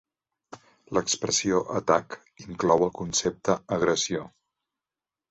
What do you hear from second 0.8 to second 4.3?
L'expressió "atac" inclou el concepte "agressió".